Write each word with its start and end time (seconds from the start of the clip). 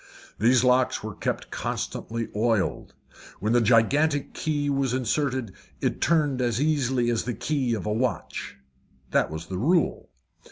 These 0.39 0.63
locks 0.63 1.03
were 1.03 1.13
kept 1.13 1.51
constantly 1.51 2.29
oiled. 2.35 2.95
When 3.39 3.53
the 3.53 3.61
gigantic 3.61 4.33
key 4.33 4.67
was 4.67 4.95
inserted, 4.95 5.53
it 5.79 6.01
turned 6.01 6.41
as 6.41 6.59
easily 6.59 7.11
as 7.11 7.25
the 7.25 7.35
key 7.35 7.75
of 7.75 7.85
a 7.85 7.93
watch 7.93 8.57
that 9.11 9.29
was 9.29 9.45
the 9.45 9.59
rule. 9.59 10.09